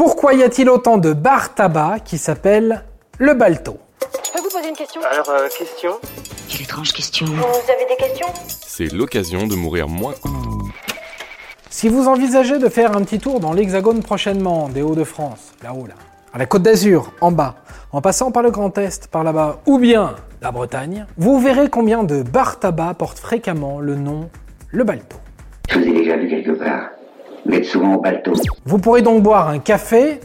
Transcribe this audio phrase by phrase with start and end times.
[0.00, 2.86] Pourquoi y a-t-il autant de bars tabac qui s'appellent
[3.18, 5.90] le Balto Je peux vous poser une question Alors, euh, question
[6.48, 7.26] Quelle étrange question.
[7.26, 10.14] Vous avez des questions C'est l'occasion de mourir moins.
[11.68, 15.96] Si vous envisagez de faire un petit tour dans l'Hexagone prochainement, des Hauts-de-France, là-haut là,
[16.32, 17.56] à la Côte d'Azur, en bas,
[17.92, 22.04] en passant par le Grand Est, par là-bas, ou bien la Bretagne, vous verrez combien
[22.04, 24.30] de bars tabac portent fréquemment le nom
[24.70, 25.18] le Balto.
[25.68, 26.88] Je vous ai déjà vu quelque part.
[28.64, 30.20] Vous pourrez donc boire un café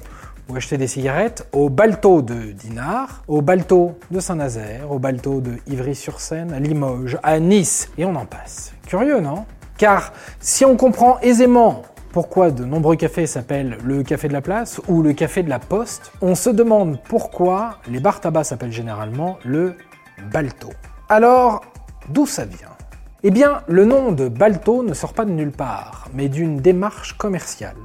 [0.47, 5.53] ou acheter des cigarettes au Balto de Dinard, au Balto de Saint-Nazaire, au Balto de
[5.67, 8.73] Ivry-sur-Seine, à Limoges, à Nice, et on en passe.
[8.85, 9.45] Curieux, non?
[9.77, 14.79] Car si on comprend aisément pourquoi de nombreux cafés s'appellent le café de la place
[14.87, 19.37] ou le café de la poste, on se demande pourquoi les bars tabac s'appellent généralement
[19.43, 19.75] le
[20.31, 20.69] Balto.
[21.09, 21.61] Alors,
[22.07, 22.74] d'où ça vient?
[23.27, 27.17] Eh bien, le nom de Balto ne sort pas de nulle part, mais d'une démarche
[27.17, 27.75] commerciale.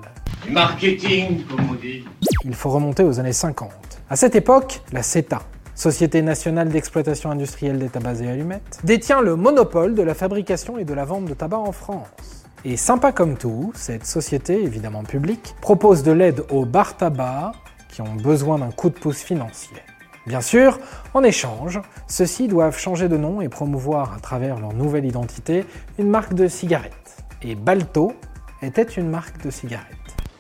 [0.50, 2.04] Marketing, comme on dit.
[2.44, 3.70] Il faut remonter aux années 50.
[4.10, 5.40] À cette époque, la CETA,
[5.74, 10.84] Société nationale d'exploitation industrielle des tabacs et allumettes, détient le monopole de la fabrication et
[10.84, 12.44] de la vente de tabac en France.
[12.66, 17.52] Et sympa comme tout, cette société, évidemment publique, propose de l'aide aux bars tabac
[17.88, 19.78] qui ont besoin d'un coup de pouce financier.
[20.26, 20.78] Bien sûr,
[21.14, 25.64] en échange, ceux-ci doivent changer de nom et promouvoir à travers leur nouvelle identité
[25.98, 27.24] une marque de cigarettes.
[27.42, 28.12] Et Balto
[28.60, 29.86] était une marque de cigarettes.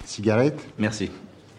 [0.04, 1.10] Cigarette Merci.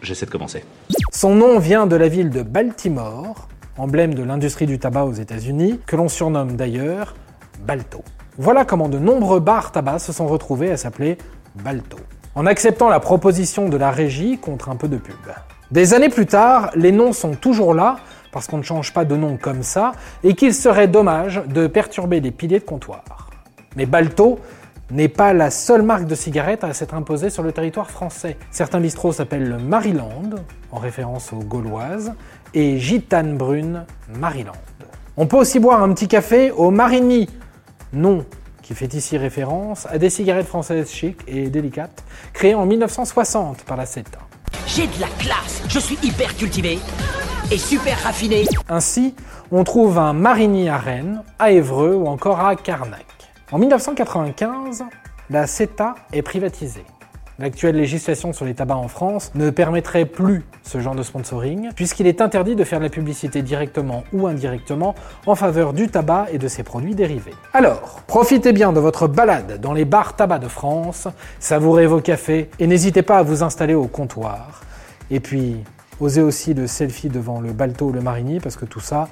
[0.04, 0.64] J'essaie de commencer.
[1.12, 5.80] Son nom vient de la ville de Baltimore, emblème de l'industrie du tabac aux États-Unis,
[5.88, 7.16] que l'on surnomme d'ailleurs
[7.66, 8.04] Balto.
[8.38, 11.18] Voilà comment de nombreux bars tabac se sont retrouvés à s'appeler
[11.56, 11.98] Balto,
[12.36, 15.16] en acceptant la proposition de la régie contre un peu de pub.
[15.72, 17.96] Des années plus tard, les noms sont toujours là,
[18.34, 22.20] parce qu'on ne change pas de nom comme ça, et qu'il serait dommage de perturber
[22.20, 23.30] les piliers de comptoir.
[23.78, 24.40] Mais Balto
[24.90, 28.36] n'est pas la seule marque de cigarettes à s'être imposée sur le territoire français.
[28.52, 30.32] Certains bistrots s'appellent le Maryland,
[30.74, 32.14] en référence aux Gauloises,
[32.54, 33.86] et Gitane Brune
[34.20, 34.52] Maryland.
[35.16, 37.30] On peut aussi boire un petit café au Marigny,
[37.94, 38.26] nom
[38.62, 42.04] qui fait ici référence à des cigarettes françaises chic et délicates,
[42.34, 44.20] créées en 1960 par la CETA.
[44.74, 45.62] J'ai de la classe.
[45.68, 46.80] Je suis hyper cultivé
[47.52, 48.46] et super raffiné.
[48.70, 49.14] Ainsi,
[49.52, 53.06] on trouve un Marigny à Rennes, à Évreux ou encore à Carnac.
[53.52, 54.86] En 1995,
[55.30, 56.86] la CETA est privatisée.
[57.42, 62.06] L'actuelle législation sur les tabacs en France ne permettrait plus ce genre de sponsoring, puisqu'il
[62.06, 64.94] est interdit de faire de la publicité directement ou indirectement
[65.26, 67.34] en faveur du tabac et de ses produits dérivés.
[67.54, 71.08] Alors, profitez bien de votre balade dans les bars tabac de France,
[71.40, 74.62] savourez vos cafés et n'hésitez pas à vous installer au comptoir.
[75.10, 75.64] Et puis,
[76.00, 79.08] osez aussi le selfie devant le Balto ou le Marigny, parce que tout ça,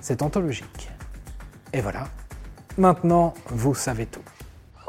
[0.00, 0.90] c'est anthologique.
[1.72, 2.08] Et voilà,
[2.78, 4.33] maintenant vous savez tout.